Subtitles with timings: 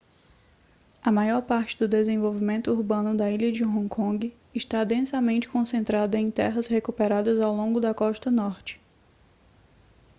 [1.03, 6.27] a maior parte do desenvolvimento urbano da ilha de hong kong está densamente concentrada em
[6.31, 8.81] terras recuperadas ao longo da costa norte